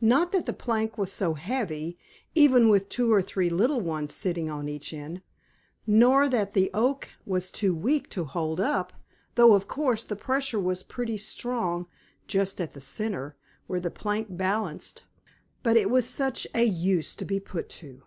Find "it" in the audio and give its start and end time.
8.60-8.66, 15.76-15.90